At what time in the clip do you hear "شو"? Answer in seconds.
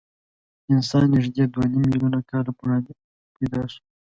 3.71-3.81